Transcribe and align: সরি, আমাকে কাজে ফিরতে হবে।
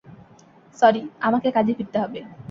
সরি, 0.77 1.01
আমাকে 1.21 1.47
কাজে 1.51 1.73
ফিরতে 1.77 1.97
হবে। 2.03 2.19